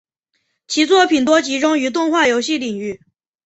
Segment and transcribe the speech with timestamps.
[0.65, 3.01] 其作品多集中于动画游戏领域。